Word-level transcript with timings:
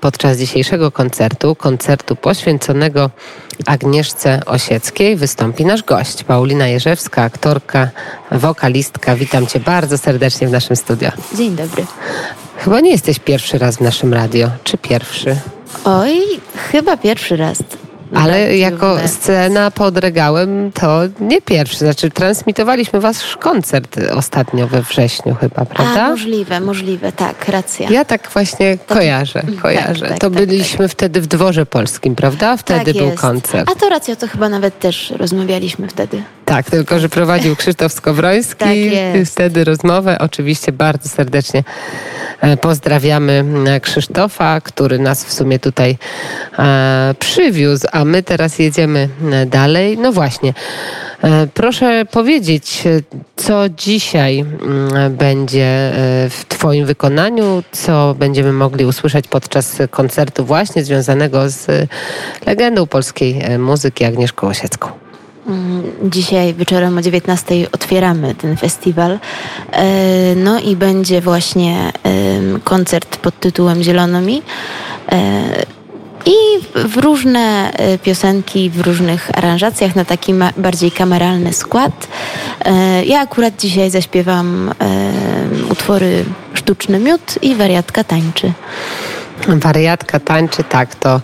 Podczas 0.00 0.38
dzisiejszego 0.38 0.90
koncertu, 0.90 1.54
koncertu 1.54 2.16
poświęconego 2.16 3.10
Agnieszce 3.66 4.40
Osieckiej, 4.46 5.16
wystąpi 5.16 5.64
nasz 5.64 5.82
gość, 5.82 6.24
Paulina 6.24 6.68
Jerzewska, 6.68 7.22
aktorka, 7.22 7.90
wokalistka. 8.30 9.16
Witam 9.16 9.46
Cię 9.46 9.60
bardzo 9.60 9.98
serdecznie 9.98 10.48
w 10.48 10.50
naszym 10.50 10.76
studio. 10.76 11.10
Dzień 11.34 11.56
dobry. 11.56 11.86
Chyba 12.56 12.80
nie 12.80 12.90
jesteś 12.90 13.18
pierwszy 13.18 13.58
raz 13.58 13.76
w 13.76 13.80
naszym 13.80 14.14
radio, 14.14 14.48
czy 14.64 14.78
pierwszy? 14.78 15.36
Oj, 15.84 16.20
chyba 16.72 16.96
pierwszy 16.96 17.36
raz. 17.36 17.58
Ale 18.14 18.56
jako 18.56 18.98
scena 19.06 19.70
pod 19.70 19.98
regałem 19.98 20.72
to 20.72 21.00
nie 21.20 21.42
pierwszy. 21.42 21.78
Znaczy, 21.78 22.10
transmitowaliśmy 22.10 23.00
wasz 23.00 23.36
koncert 23.36 23.96
ostatnio 24.14 24.66
we 24.68 24.82
wrześniu 24.82 25.34
chyba, 25.34 25.64
prawda? 25.64 26.04
A, 26.04 26.10
możliwe, 26.10 26.60
możliwe, 26.60 27.12
tak, 27.12 27.48
racja. 27.48 27.90
Ja 27.90 28.04
tak 28.04 28.30
właśnie 28.32 28.78
to, 28.86 28.94
kojarzę, 28.94 29.40
mhm, 29.40 29.58
kojarzę. 29.58 30.00
Tak, 30.00 30.08
tak, 30.08 30.18
to 30.18 30.30
tak, 30.30 30.46
byliśmy 30.46 30.84
tak. 30.84 30.90
wtedy 30.90 31.20
w 31.20 31.26
dworze 31.26 31.66
polskim, 31.66 32.14
prawda? 32.14 32.56
Wtedy 32.56 32.94
tak 32.94 33.02
był 33.02 33.12
koncert. 33.12 33.70
A 33.70 33.74
to 33.74 33.88
racja, 33.88 34.16
to 34.16 34.28
chyba 34.28 34.48
nawet 34.48 34.78
też 34.78 35.10
rozmawialiśmy 35.10 35.88
wtedy. 35.88 36.22
Tak, 36.44 36.70
tylko 36.70 36.98
że 36.98 37.08
prowadził 37.08 37.56
Krzysztof 37.56 37.92
Skowroński. 37.92 38.58
tak 38.58 38.76
jest. 38.76 39.32
Wtedy 39.32 39.64
rozmowę. 39.64 40.18
Oczywiście 40.18 40.72
bardzo 40.72 41.08
serdecznie 41.08 41.64
e, 42.40 42.56
pozdrawiamy 42.56 43.44
e, 43.66 43.80
Krzysztofa, 43.80 44.60
który 44.60 44.98
nas 44.98 45.24
w 45.24 45.32
sumie 45.32 45.58
tutaj 45.58 45.98
e, 46.58 47.14
przywiózł, 47.18 47.86
a 47.92 48.04
my 48.04 48.22
teraz 48.22 48.58
jedziemy 48.58 49.08
dalej. 49.46 49.98
No 49.98 50.12
właśnie. 50.12 50.54
Proszę 51.54 52.04
powiedzieć, 52.10 52.82
co 53.36 53.68
dzisiaj 53.68 54.38
mm, 54.38 55.16
będzie 55.16 55.92
w 56.30 56.44
Twoim 56.48 56.86
wykonaniu, 56.86 57.62
co 57.72 58.14
będziemy 58.18 58.52
mogli 58.52 58.84
usłyszeć 58.84 59.28
podczas 59.28 59.76
koncertu 59.90 60.44
właśnie 60.44 60.84
związanego 60.84 61.50
z 61.50 61.88
legendą 62.46 62.86
polskiej 62.86 63.58
muzyki 63.58 64.04
Agnieszką 64.04 64.46
Osiecką. 64.46 65.01
Dzisiaj 66.02 66.54
wieczorem 66.54 66.98
o 66.98 67.02
19 67.02 67.54
otwieramy 67.72 68.34
ten 68.34 68.56
festiwal. 68.56 69.18
E, 69.72 70.34
no 70.36 70.60
i 70.60 70.76
będzie 70.76 71.20
właśnie 71.20 71.92
koncert 72.64 73.16
pod 73.16 73.40
tytułem 73.40 73.82
Zielonomi. 73.82 74.42
E, 75.12 75.42
I 76.26 76.34
w 76.74 76.96
różne 76.96 77.72
e, 77.72 77.98
piosenki, 77.98 78.70
w 78.70 78.80
różnych 78.80 79.38
aranżacjach, 79.38 79.96
na 79.96 80.04
taki 80.04 80.34
bardziej 80.56 80.90
kameralny 80.90 81.52
skład. 81.52 82.08
Ja 83.06 83.20
akurat 83.20 83.56
dzisiaj 83.58 83.90
zaśpiewam 83.90 84.74
utwory 85.70 86.24
Sztuczny 86.54 86.98
Miód 86.98 87.38
i 87.42 87.54
Wariatka 87.54 88.04
Tańczy. 88.04 88.52
Wariatka 89.48 90.20
tańczy, 90.20 90.64
tak, 90.64 90.94
to, 90.94 91.20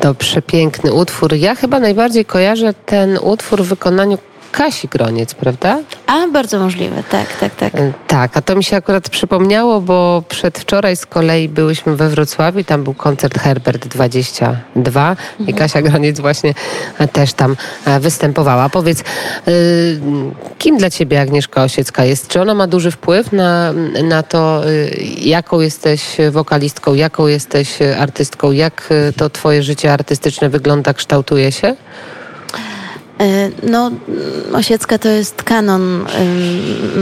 to 0.00 0.14
przepiękny 0.14 0.92
utwór. 0.92 1.34
Ja 1.34 1.54
chyba 1.54 1.80
najbardziej 1.80 2.24
kojarzę 2.24 2.74
ten 2.86 3.18
utwór 3.18 3.62
w 3.62 3.68
wykonaniu 3.68 4.18
Kasi 4.52 4.88
Groniec, 4.88 5.34
prawda? 5.34 5.78
A, 6.06 6.26
bardzo 6.26 6.58
możliwe, 6.58 7.02
tak, 7.10 7.36
tak, 7.40 7.54
tak. 7.54 7.74
E, 7.74 7.92
tak, 8.06 8.36
a 8.36 8.42
to 8.42 8.56
mi 8.56 8.64
się 8.64 8.76
akurat 8.76 9.08
przypomniało, 9.08 9.80
bo 9.80 10.22
przedwczoraj 10.28 10.96
z 10.96 11.06
kolei 11.06 11.48
byłyśmy 11.48 11.96
we 11.96 12.08
Wrocławiu 12.08 12.64
tam 12.64 12.84
był 12.84 12.94
koncert 12.94 13.38
Herbert 13.38 13.88
22 13.88 15.10
mhm. 15.10 15.48
i 15.48 15.54
Kasia 15.54 15.82
Groniec 15.82 16.20
właśnie 16.20 16.54
e, 16.98 17.08
też 17.08 17.32
tam 17.32 17.56
e, 17.84 18.00
występowała. 18.00 18.68
Powiedz, 18.68 19.04
kim 20.58 20.76
dla 20.76 20.90
ciebie 20.90 21.20
Agnieszka 21.20 21.62
Osiecka 21.62 22.04
jest? 22.04 22.28
Czy 22.28 22.40
ona 22.40 22.54
ma 22.54 22.66
duży 22.66 22.90
wpływ 22.90 23.32
na, 23.32 23.72
na 24.02 24.22
to, 24.22 24.62
jaką 25.18 25.60
jesteś 25.60 26.16
wokalistką, 26.30 26.94
jaką 26.94 27.26
jesteś 27.26 27.78
artystką, 27.98 28.52
jak 28.52 28.88
to 29.16 29.30
twoje 29.30 29.62
życie 29.62 29.92
artystyczne 29.92 30.48
wygląda, 30.48 30.94
kształtuje 30.94 31.52
się? 31.52 31.76
E, 33.20 33.50
no, 33.62 33.90
Osiecka 34.52 34.98
to 34.98 35.08
jest 35.08 35.42
kanon 35.42 36.06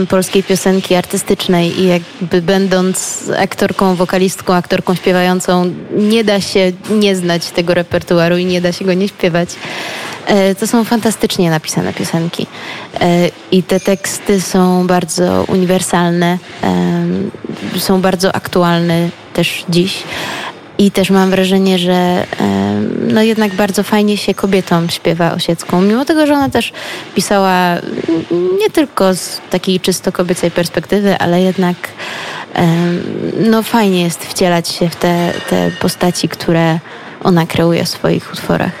polskiej 0.09 0.43
piosenki 0.43 0.95
artystycznej 0.95 1.79
i 1.79 1.87
jakby 1.87 2.41
będąc 2.41 3.23
aktorką, 3.37 3.95
wokalistką, 3.95 4.53
aktorką 4.53 4.95
śpiewającą, 4.95 5.73
nie 5.95 6.23
da 6.23 6.41
się 6.41 6.71
nie 6.89 7.15
znać 7.15 7.49
tego 7.49 7.73
repertuaru 7.73 8.37
i 8.37 8.45
nie 8.45 8.61
da 8.61 8.71
się 8.71 8.85
go 8.85 8.93
nie 8.93 9.07
śpiewać. 9.07 9.49
E, 10.25 10.55
to 10.55 10.67
są 10.67 10.83
fantastycznie 10.83 11.49
napisane 11.49 11.93
piosenki 11.93 12.47
e, 13.01 13.29
i 13.51 13.63
te 13.63 13.79
teksty 13.79 14.41
są 14.41 14.87
bardzo 14.87 15.45
uniwersalne, 15.47 16.37
są 17.77 18.01
bardzo 18.01 18.35
aktualne 18.35 19.09
też 19.33 19.65
dziś. 19.69 20.03
I 20.79 20.91
też 20.91 21.09
mam 21.09 21.29
wrażenie, 21.29 21.79
że 21.79 22.25
no 23.07 23.21
jednak 23.21 23.53
bardzo 23.53 23.83
fajnie 23.83 24.17
się 24.17 24.33
kobietom 24.33 24.89
śpiewa 24.89 25.33
Osiecką, 25.33 25.81
mimo 25.81 26.05
tego, 26.05 26.27
że 26.27 26.33
ona 26.33 26.49
też 26.49 26.71
pisała 27.15 27.75
nie 28.59 28.69
tylko 28.69 29.15
z 29.15 29.41
takiej 29.49 29.79
czysto 29.79 30.11
kobiecej 30.11 30.51
perspektywy, 30.51 31.17
ale 31.17 31.41
jednak 31.41 31.75
no 33.39 33.63
fajnie 33.63 34.01
jest 34.01 34.25
wcielać 34.25 34.69
się 34.69 34.89
w 34.89 34.95
te, 34.95 35.33
te 35.49 35.71
postaci, 35.79 36.29
które 36.29 36.79
ona 37.23 37.45
kreuje 37.45 37.83
w 37.83 37.89
swoich 37.89 38.33
utworach. 38.33 38.71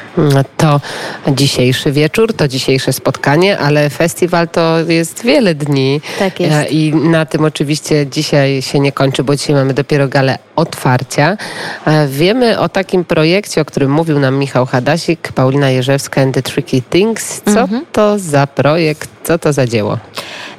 To 0.57 0.81
dzisiejszy 1.27 1.91
wieczór, 1.91 2.33
to 2.33 2.47
dzisiejsze 2.47 2.93
spotkanie, 2.93 3.59
ale 3.59 3.89
festiwal 3.89 4.47
to 4.47 4.79
jest 4.79 5.23
wiele 5.23 5.55
dni. 5.55 6.01
Tak 6.19 6.39
jest. 6.39 6.53
E, 6.53 6.67
I 6.67 6.95
na 6.95 7.25
tym 7.25 7.45
oczywiście 7.45 8.07
dzisiaj 8.07 8.61
się 8.61 8.79
nie 8.79 8.91
kończy, 8.91 9.23
bo 9.23 9.35
dzisiaj 9.35 9.55
mamy 9.55 9.73
dopiero 9.73 10.07
galę 10.07 10.37
otwarcia. 10.55 11.37
E, 11.85 12.07
wiemy 12.07 12.59
o 12.59 12.69
takim 12.69 13.05
projekcie, 13.05 13.61
o 13.61 13.65
którym 13.65 13.91
mówił 13.91 14.19
nam 14.19 14.37
Michał 14.37 14.65
Hadasik, 14.65 15.31
Paulina 15.31 15.69
Jerzewska 15.69 16.21
and 16.21 16.35
the 16.35 16.41
Tricky 16.41 16.81
Things. 16.81 17.41
Co 17.45 17.59
mhm. 17.59 17.85
to 17.91 18.19
za 18.19 18.47
projekt, 18.47 19.09
co 19.23 19.39
to 19.39 19.53
za 19.53 19.67
dzieło? 19.67 19.97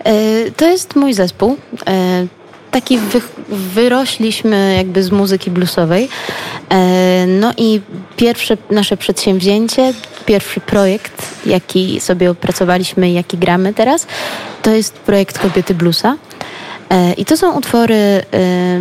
E, 0.05 0.13
to 0.57 0.67
jest 0.67 0.97
mój 0.97 1.15
zespół 1.15 1.57
taki 2.71 2.99
wy, 2.99 3.21
wyrośliśmy 3.49 4.75
jakby 4.77 5.03
z 5.03 5.11
muzyki 5.11 5.51
bluesowej. 5.51 6.09
E, 6.69 7.27
no 7.27 7.53
i 7.57 7.81
pierwsze 8.17 8.57
nasze 8.71 8.97
przedsięwzięcie, 8.97 9.93
pierwszy 10.27 10.61
projekt, 10.61 11.23
jaki 11.47 12.01
sobie 12.01 12.31
opracowaliśmy, 12.31 13.11
jaki 13.11 13.39
gramy 13.39 13.75
teraz, 13.75 14.07
to 14.63 14.71
jest 14.71 14.95
projekt 14.95 15.39
Kobiety 15.39 15.75
Bluesa. 15.75 16.17
E, 16.91 17.13
I 17.13 17.25
to 17.25 17.37
są 17.37 17.59
utwory 17.59 17.95
e, 17.95 18.23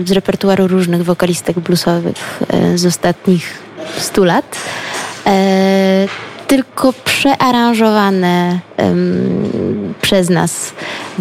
z 0.05 0.11
repertuaru 0.11 0.67
różnych 0.67 1.03
wokalistek 1.03 1.59
bluesowych 1.59 2.39
z 2.75 2.85
ostatnich 2.85 3.57
100 3.97 4.23
lat 4.23 4.57
tylko 6.49 6.93
przearanżowane 6.93 8.59
um, 8.77 9.93
przez 10.01 10.29
nas 10.29 10.73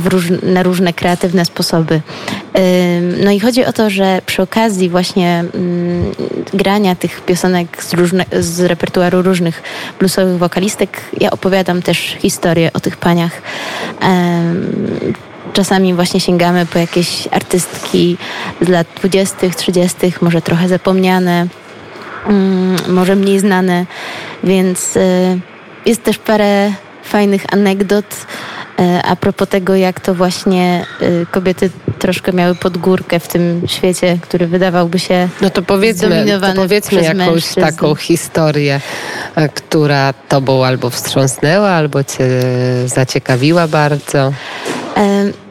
róż, 0.04 0.24
na 0.42 0.62
różne 0.62 0.92
kreatywne 0.92 1.44
sposoby. 1.44 1.94
Um, 1.94 3.24
no 3.24 3.30
i 3.30 3.40
chodzi 3.40 3.64
o 3.64 3.72
to, 3.72 3.90
że 3.90 4.20
przy 4.26 4.42
okazji 4.42 4.88
właśnie 4.88 5.44
um, 5.54 6.12
grania 6.54 6.94
tych 6.94 7.20
piosenek 7.20 7.84
z, 7.84 7.94
różne, 7.94 8.24
z 8.40 8.60
repertuaru 8.60 9.22
różnych 9.22 9.62
bluesowych 9.98 10.38
wokalistek, 10.38 11.00
ja 11.20 11.30
opowiadam 11.30 11.82
też 11.82 12.16
historię 12.18 12.70
o 12.74 12.80
tych 12.80 12.96
paniach 12.96 13.42
czasami 15.52 15.94
właśnie 15.94 16.20
sięgamy 16.20 16.66
po 16.66 16.78
jakieś 16.78 17.28
artystki 17.30 18.16
z 18.60 18.68
lat 18.68 18.86
20., 18.96 19.50
30., 19.50 19.96
może 20.20 20.42
trochę 20.42 20.68
zapomniane, 20.68 21.46
Mm, 22.28 22.76
może 22.88 23.16
mniej 23.16 23.38
znane, 23.38 23.86
więc 24.44 24.96
y, 24.96 25.40
jest 25.86 26.02
też 26.02 26.18
parę 26.18 26.72
fajnych 27.04 27.42
anegdot 27.52 28.04
y, 28.80 28.82
a 29.04 29.16
propos 29.16 29.48
tego, 29.48 29.76
jak 29.76 30.00
to 30.00 30.14
właśnie 30.14 30.86
y, 31.02 31.26
kobiety 31.30 31.70
troszkę 31.98 32.32
miały 32.32 32.54
podgórkę 32.54 33.20
w 33.20 33.28
tym 33.28 33.62
świecie, 33.66 34.18
który 34.22 34.46
wydawałby 34.46 34.98
się 34.98 35.28
No 35.40 35.50
to 35.50 35.62
powiedzmy, 35.62 36.38
to 36.40 36.52
powiedzmy 36.54 37.02
jakąś 37.02 37.26
mężczyzn. 37.26 37.60
taką 37.60 37.94
historię, 37.94 38.80
e, 39.34 39.48
która 39.48 40.12
tobą 40.12 40.64
albo 40.64 40.90
wstrząsnęła, 40.90 41.68
albo 41.68 42.04
cię 42.04 42.28
zaciekawiła 42.86 43.68
bardzo. 43.68 44.32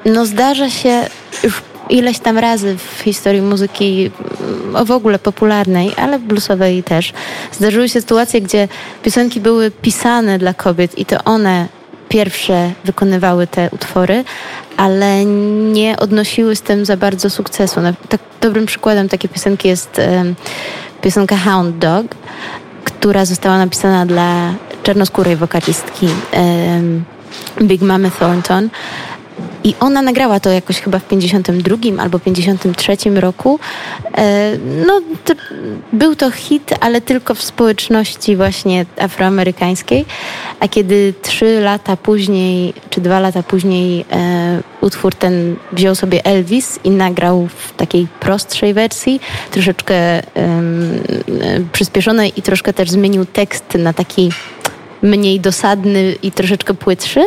No 0.05 0.25
zdarza 0.25 0.69
się 0.69 1.05
już 1.43 1.61
ileś 1.89 2.19
tam 2.19 2.37
razy 2.37 2.77
w 2.77 3.01
historii 3.01 3.41
muzyki 3.41 4.11
mm, 4.73 4.85
w 4.85 4.91
ogóle 4.91 5.19
popularnej, 5.19 5.91
ale 5.97 6.19
bluesowej 6.19 6.83
też. 6.83 7.13
Zdarzyły 7.51 7.89
się 7.89 8.01
sytuacje, 8.01 8.41
gdzie 8.41 8.67
piosenki 9.03 9.39
były 9.41 9.71
pisane 9.71 10.39
dla 10.39 10.53
kobiet 10.53 10.99
i 10.99 11.05
to 11.05 11.23
one 11.23 11.67
pierwsze 12.09 12.71
wykonywały 12.85 13.47
te 13.47 13.69
utwory, 13.71 14.23
ale 14.77 15.25
nie 15.25 15.97
odnosiły 15.97 16.55
z 16.55 16.61
tym 16.61 16.85
za 16.85 16.97
bardzo 16.97 17.29
sukcesu. 17.29 17.81
Tak 18.09 18.21
dobrym 18.41 18.65
przykładem 18.65 19.09
takiej 19.09 19.29
piosenki 19.29 19.67
jest 19.67 20.01
piosenka 21.01 21.37
Hound 21.37 21.77
Dog, 21.77 22.05
która 22.83 23.25
została 23.25 23.57
napisana 23.57 24.05
dla 24.05 24.53
czarnoskórej 24.83 25.35
wokalistki 25.35 26.07
Big 27.61 27.81
Mamy 27.81 28.11
Thornton 28.11 28.69
I 29.67 29.75
ona 29.79 30.01
nagrała 30.01 30.39
to 30.39 30.49
jakoś 30.49 30.81
chyba 30.81 30.99
w 30.99 31.07
52 31.07 31.77
albo 31.99 32.19
53 32.19 32.97
roku. 33.15 33.59
E, 34.17 34.51
no, 34.87 35.01
to, 35.25 35.33
był 35.93 36.15
to 36.15 36.31
hit, 36.31 36.73
ale 36.79 37.01
tylko 37.01 37.35
w 37.35 37.41
społeczności 37.41 38.35
właśnie 38.35 38.85
afroamerykańskiej. 38.99 40.05
A 40.59 40.67
kiedy 40.67 41.13
trzy 41.21 41.59
lata 41.59 41.97
później, 41.97 42.73
czy 42.89 43.01
dwa 43.01 43.19
lata 43.19 43.43
później 43.43 44.05
e, 44.11 44.61
utwór 44.81 45.15
ten 45.15 45.55
wziął 45.71 45.95
sobie 45.95 46.25
Elvis 46.25 46.79
i 46.83 46.89
nagrał 46.89 47.47
w 47.47 47.73
takiej 47.77 48.07
prostszej 48.19 48.73
wersji, 48.73 49.19
troszeczkę 49.51 49.95
um, 50.35 50.99
przyspieszonej 51.71 52.33
i 52.35 52.41
troszkę 52.41 52.73
też 52.73 52.91
zmienił 52.91 53.25
tekst 53.25 53.75
na 53.79 53.93
taki 53.93 54.31
mniej 55.01 55.39
dosadny 55.39 56.15
i 56.23 56.31
troszeczkę 56.31 56.73
płytszy, 56.73 57.21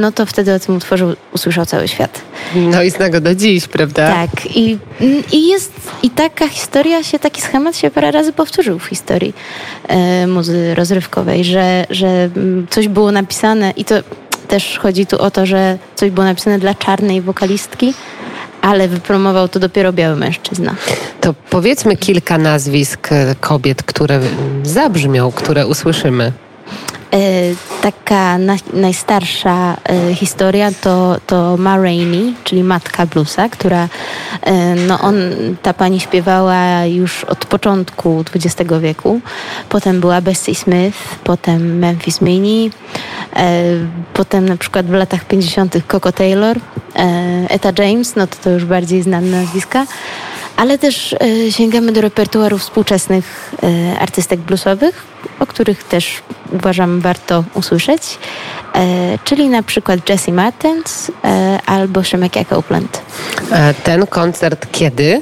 no 0.00 0.12
to 0.12 0.26
wtedy 0.26 0.54
o 0.54 0.58
tym 0.58 0.76
utworze 0.76 1.14
usłyszał 1.32 1.66
cały 1.66 1.88
świat. 1.88 2.20
No 2.54 2.82
i 2.82 2.90
zna 2.90 3.10
go 3.10 3.20
do 3.20 3.34
dziś, 3.34 3.68
prawda? 3.68 4.08
Tak. 4.08 4.56
I, 4.56 4.78
i 5.32 5.48
jest, 5.48 5.72
i 6.02 6.10
taka 6.10 6.48
historia 6.48 7.02
się, 7.02 7.18
taki 7.18 7.42
schemat 7.42 7.76
się 7.76 7.90
parę 7.90 8.10
razy 8.10 8.32
powtórzył 8.32 8.78
w 8.78 8.84
historii 8.84 9.34
e, 9.88 10.26
muzy 10.26 10.74
rozrywkowej, 10.74 11.44
że, 11.44 11.86
że 11.90 12.30
coś 12.70 12.88
było 12.88 13.12
napisane 13.12 13.70
i 13.76 13.84
to 13.84 13.94
też 14.48 14.78
chodzi 14.78 15.06
tu 15.06 15.18
o 15.18 15.30
to, 15.30 15.46
że 15.46 15.78
coś 15.94 16.10
było 16.10 16.24
napisane 16.24 16.58
dla 16.58 16.74
czarnej 16.74 17.20
wokalistki, 17.20 17.94
ale 18.62 18.88
wypromował 18.88 19.48
to 19.48 19.58
dopiero 19.60 19.92
biały 19.92 20.16
mężczyzna. 20.16 20.74
To 21.20 21.34
powiedzmy 21.50 21.96
kilka 21.96 22.38
nazwisk 22.38 23.12
e, 23.12 23.34
kobiet, 23.40 23.82
które 23.82 24.20
zabrzmią, 24.62 25.32
które 25.32 25.66
usłyszymy. 25.66 26.32
E, 27.12 27.54
taka 27.82 28.38
na, 28.38 28.56
najstarsza 28.72 29.76
e, 29.84 30.14
historia 30.14 30.70
to, 30.72 31.16
to 31.26 31.56
Ma 31.56 31.76
Rainey, 31.76 32.34
czyli 32.44 32.62
matka 32.62 33.06
bluesa, 33.06 33.48
która 33.48 33.88
e, 34.42 34.74
no 34.74 34.98
on, 35.00 35.14
ta 35.62 35.74
pani 35.74 36.00
śpiewała 36.00 36.84
już 36.84 37.24
od 37.24 37.46
początku 37.46 38.24
XX 38.34 38.70
wieku. 38.80 39.20
Potem 39.68 40.00
była 40.00 40.20
Bessie 40.20 40.54
Smith, 40.54 40.98
potem 41.24 41.78
Memphis 41.78 42.20
Minnie, 42.20 42.70
potem 44.14 44.48
na 44.48 44.56
przykład 44.56 44.86
w 44.86 44.92
latach 44.92 45.24
50. 45.24 45.76
Coco 45.88 46.12
Taylor, 46.12 46.58
Etta 47.48 47.84
James, 47.84 48.16
no 48.16 48.26
to 48.26 48.36
to 48.44 48.50
już 48.50 48.64
bardziej 48.64 49.02
znane 49.02 49.26
nazwiska 49.26 49.86
ale 50.56 50.78
też 50.78 51.16
sięgamy 51.50 51.92
do 51.92 52.00
repertuaru 52.00 52.58
współczesnych 52.58 53.54
artystek 54.00 54.40
bluesowych, 54.40 55.06
o 55.38 55.46
których 55.46 55.84
też 55.84 56.22
uważam 56.52 57.00
warto 57.00 57.44
usłyszeć, 57.54 58.02
e, 58.74 59.18
czyli 59.24 59.48
na 59.48 59.62
przykład 59.62 60.08
Jesse 60.08 60.32
Martins 60.32 61.10
e, 61.24 61.58
albo 61.66 62.02
Shemekia 62.02 62.44
Copeland. 62.44 63.02
Ten 63.84 64.06
koncert 64.06 64.66
kiedy? 64.72 65.20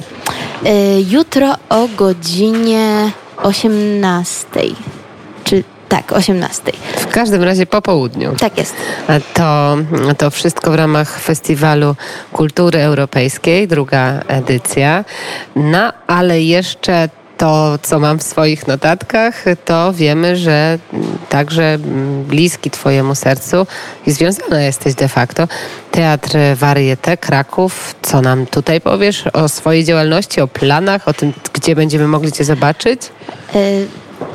E, 0.65 1.01
jutro 1.01 1.55
o 1.69 1.87
godzinie 1.87 3.11
18. 3.37 4.47
Czy 5.43 5.63
tak, 5.89 6.11
18. 6.11 6.61
W 7.11 7.13
każdym 7.13 7.43
razie 7.43 7.65
po 7.65 7.81
południu. 7.81 8.35
Tak 8.39 8.57
jest. 8.57 8.75
To, 9.33 9.77
to 10.17 10.31
wszystko 10.31 10.71
w 10.71 10.75
ramach 10.75 11.19
Festiwalu 11.19 11.95
Kultury 12.33 12.79
Europejskiej, 12.79 13.67
druga 13.67 14.19
edycja. 14.27 15.05
No, 15.55 15.93
ale 16.07 16.41
jeszcze 16.41 17.09
to, 17.37 17.79
co 17.81 17.99
mam 17.99 18.19
w 18.19 18.23
swoich 18.23 18.67
notatkach, 18.67 19.45
to 19.65 19.93
wiemy, 19.93 20.37
że 20.37 20.79
także 21.29 21.77
bliski 22.27 22.71
Twojemu 22.71 23.15
sercu 23.15 23.67
i 24.07 24.11
związana 24.11 24.61
jesteś 24.61 24.93
de 24.95 25.07
facto. 25.07 25.47
Teatr 25.91 26.37
Varieté 26.55 27.17
Kraków. 27.17 27.95
Co 28.01 28.21
nam 28.21 28.45
tutaj 28.45 28.81
powiesz 28.81 29.27
o 29.27 29.49
swojej 29.49 29.83
działalności, 29.83 30.41
o 30.41 30.47
planach, 30.47 31.07
o 31.07 31.13
tym, 31.13 31.33
gdzie 31.53 31.75
będziemy 31.75 32.07
mogli 32.07 32.31
Cię 32.31 32.43
zobaczyć? 32.43 33.01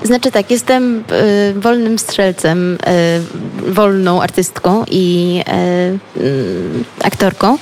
E, 0.03 0.07
znaczy 0.07 0.31
tak, 0.31 0.51
jestem 0.51 1.05
y, 1.51 1.55
wolnym 1.61 1.99
strzelcem, 1.99 2.75
y, 2.75 3.73
wolną 3.73 4.23
artystką 4.23 4.85
i 4.91 5.43
y, 6.17 7.05
aktorką. 7.05 7.59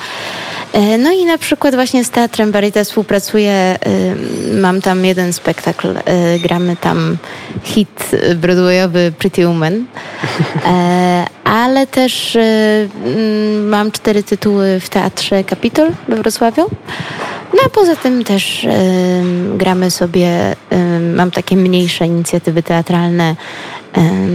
E, 0.74 0.98
no 0.98 1.12
i 1.12 1.24
na 1.24 1.38
przykład 1.38 1.74
właśnie 1.74 2.04
z 2.04 2.10
Teatrem 2.10 2.52
Barita 2.52 2.84
współpracuję. 2.84 3.52
E, 3.52 3.76
mam 4.54 4.80
tam 4.80 5.04
jeden 5.04 5.32
spektakl. 5.32 5.88
E, 6.04 6.38
gramy 6.38 6.76
tam 6.76 7.16
hit 7.62 8.10
broadwayowy 8.36 9.12
Pretty 9.18 9.46
Woman. 9.46 9.84
Ale 11.44 11.86
też 11.86 12.38
mam 13.60 13.92
cztery 13.92 14.22
tytuły 14.22 14.80
w 14.80 14.88
Teatrze 14.88 15.44
Capitol 15.44 15.90
we 16.08 16.16
Wrocławiu. 16.16 16.70
No 17.54 17.60
a 17.66 17.68
poza 17.68 17.96
tym 17.96 18.24
też 18.24 18.66
gramy 19.54 19.90
sobie, 19.90 20.56
mam 21.14 21.30
takie 21.30 21.56
mniejsze 21.56 22.06
inicjatywy 22.06 22.62
teatralne 22.62 23.36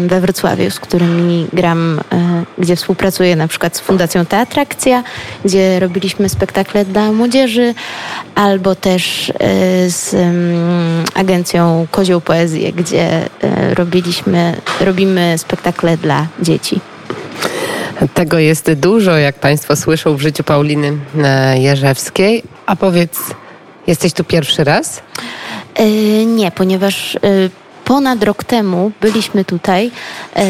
we 0.08 0.22
Wrocławiu, 0.22 0.72
z 0.72 0.80
którymi 0.80 1.48
gram, 1.54 2.00
e, 2.12 2.44
gdzie 2.58 2.76
współpracuję 2.76 3.36
na 3.36 3.48
przykład 3.48 3.78
z 3.78 3.80
Fundacją 3.80 4.26
Teatrakcja, 4.26 5.04
gdzie 5.46 5.80
robiliśmy 5.80 6.30
spektakle 6.30 6.86
dla 6.86 7.12
młodzieży, 7.12 7.74
albo 8.36 8.76
też 8.76 9.30
e, 9.30 9.34
z 9.90 10.16
agencją 11.14 11.88
Kozioł 11.92 12.22
Poezję, 12.22 12.74
gdzie 12.74 13.30
e, 13.42 13.76
robiliśmy, 13.76 14.56
robimy 14.82 15.38
spektakle 15.38 15.98
dla 15.98 16.28
dzieci. 16.42 16.82
Tego 18.14 18.40
jest 18.40 18.74
dużo, 18.74 19.18
jak 19.18 19.36
Państwo 19.36 19.76
słyszą 19.76 20.16
w 20.16 20.22
życiu 20.22 20.44
Pauliny 20.44 20.98
Jerzewskiej. 21.56 22.44
A 22.66 22.76
powiedz, 22.76 23.20
jesteś 23.88 24.14
tu 24.14 24.24
pierwszy 24.24 24.64
raz? 24.64 25.02
Nie, 26.26 26.52
ponieważ 26.52 27.18
ponad 27.90 28.24
rok 28.24 28.44
temu 28.44 28.92
byliśmy 29.02 29.46
tutaj, 29.46 29.92
e, 30.36 30.46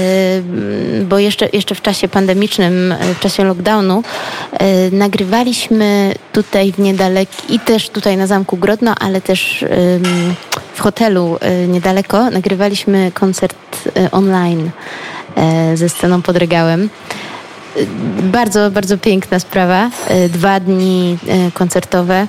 bo 1.03 1.19
jeszcze, 1.19 1.49
jeszcze 1.53 1.75
w 1.75 1.81
czasie 1.81 2.07
pandemicznym, 2.07 2.91
e, 2.91 3.13
w 3.13 3.19
czasie 3.19 3.43
lockdownu, 3.43 4.03
e, 4.51 4.91
nagrywaliśmy 4.91 6.13
tutaj 6.33 6.71
w 6.71 6.79
niedaleko 6.79 7.31
i 7.49 7.59
też 7.59 7.89
tutaj 7.89 8.17
na 8.17 8.27
Zamku 8.27 8.57
Grodno, 8.57 8.95
ale 8.99 9.21
też 9.21 9.65
w 10.73 10.79
hotelu 10.81 11.37
niedaleko 11.67 12.29
nagrywaliśmy 12.29 13.11
koncert 13.13 13.89
online 14.11 14.69
ze 15.75 15.89
sceną 15.89 16.21
pod 16.21 16.37
regałem. 16.37 16.89
Bardzo, 18.23 18.71
bardzo 18.71 18.97
piękna 18.97 19.39
sprawa. 19.39 19.89
Dwa 20.29 20.59
dni 20.59 21.17
koncertowe 21.53 22.27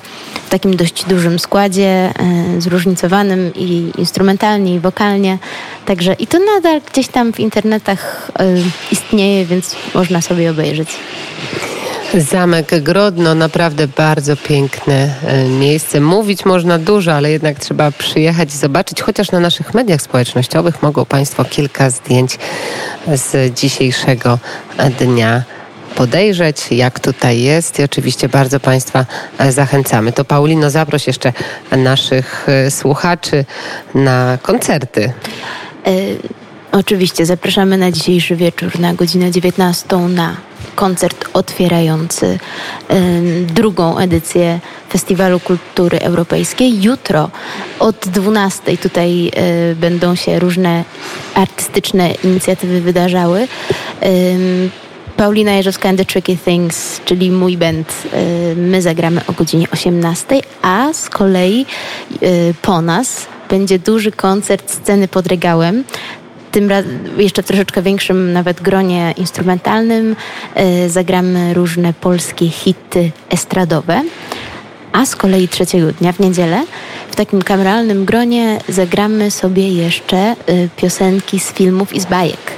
w 0.51 0.53
takim 0.53 0.77
dość 0.77 1.05
dużym 1.05 1.39
składzie, 1.39 1.87
e, 1.87 2.61
zróżnicowanym 2.61 3.53
i 3.55 3.93
instrumentalnie, 3.99 4.75
i 4.75 4.81
wokalnie. 4.81 5.39
Także 5.87 6.13
i 6.15 6.27
to 6.27 6.39
nadal 6.55 6.81
gdzieś 6.93 7.09
tam 7.09 7.33
w 7.33 7.41
internetach 7.41 8.31
e, 8.39 8.45
istnieje, 8.93 9.47
więc 9.47 9.77
można 9.95 10.21
sobie 10.21 10.51
obejrzeć. 10.51 10.89
Zamek 12.15 12.83
Grodno, 12.83 13.35
naprawdę 13.35 13.89
bardzo 13.89 14.37
piękne 14.37 15.15
e, 15.27 15.45
miejsce. 15.45 16.01
Mówić 16.01 16.45
można 16.45 16.79
dużo, 16.79 17.13
ale 17.13 17.31
jednak 17.31 17.59
trzeba 17.59 17.91
przyjechać 17.91 18.55
i 18.55 18.57
zobaczyć, 18.57 19.03
chociaż 19.03 19.31
na 19.31 19.41
naszych 19.41 19.75
mediach 19.75 20.03
społecznościowych 20.03 20.83
mogą 20.83 21.05
Państwo 21.05 21.45
kilka 21.45 21.91
zdjęć 21.91 22.39
z 23.07 23.55
dzisiejszego 23.55 24.39
dnia 24.99 25.43
podejrzeć, 25.95 26.73
jak 26.73 27.01
tutaj 27.01 27.41
jest 27.41 27.79
i 27.79 27.83
oczywiście 27.83 28.29
bardzo 28.29 28.61
Państwa 28.61 29.07
e, 29.39 29.53
zachęcamy. 29.53 30.13
To 30.13 30.25
Paulino, 30.25 30.71
zaproś 30.71 31.07
jeszcze 31.07 31.33
naszych 31.77 32.47
e, 32.49 32.71
słuchaczy 32.71 33.45
na 33.95 34.39
koncerty. 34.43 35.13
Oczywiście 36.73 37.27
zapraszamy 37.27 37.79
na 37.79 37.93
dzisiejszy 37.93 38.37
wieczór 38.37 38.81
na 38.81 38.95
godzinę 38.95 39.31
19 39.31 39.97
na 39.97 40.50
koncert 40.75 41.25
otwierający 41.33 42.39
y, 42.91 43.47
drugą 43.55 43.99
edycję 43.99 44.61
Festiwalu 44.91 45.41
Kultury 45.41 46.01
Europejskiej. 46.01 46.83
Jutro 46.83 47.31
od 47.79 47.97
12 47.97 48.79
tutaj 48.79 49.33
y, 49.73 49.77
będą 49.77 50.15
się 50.15 50.39
różne 50.39 50.85
artystyczne 51.35 52.11
inicjatywy 52.25 52.81
wydarzały. 52.81 53.49
Y, 54.03 54.71
Paulina 55.17 55.53
Jerzowska 55.53 55.89
and 55.89 55.99
the 55.99 56.05
Tricky 56.05 56.37
Things, 56.37 57.01
czyli 57.05 57.31
mój 57.31 57.57
band, 57.57 57.95
my 58.57 58.83
zagramy 58.83 59.21
o 59.27 59.33
godzinie 59.33 59.67
18, 59.71 60.41
a 60.63 60.93
z 60.93 61.09
kolei 61.09 61.67
po 62.63 62.83
nas 62.83 63.27
będzie 63.51 63.79
duży 63.79 64.13
koncert 64.13 64.71
sceny 64.71 65.09
pod 65.09 65.27
regałem 65.27 65.85
tym 66.51 66.71
jeszcze 67.17 67.43
w 67.43 67.47
troszeczkę 67.47 67.83
większym 67.83 68.33
nawet 68.33 68.61
gronie 68.61 69.15
instrumentalnym 69.17 70.17
y, 70.85 70.91
zagramy 70.91 71.55
różne 71.55 71.93
polskie 71.93 72.49
hity 72.49 73.11
estradowe. 73.31 74.03
A 74.93 75.07
z 75.07 75.17
kolei 75.17 75.49
trzeciego 75.49 75.93
dnia, 75.93 76.13
w 76.13 76.21
niedzielę, 76.21 76.65
w 77.11 77.17
takim 77.17 77.43
kameralnym 77.43 78.05
gronie 78.05 78.59
zagramy 78.69 79.31
sobie 79.31 79.69
jeszcze 79.69 80.37
piosenki 80.77 81.41
z 81.41 81.53
filmów 81.53 81.93
i 81.93 82.01
z 82.01 82.07
bajek. 82.07 82.53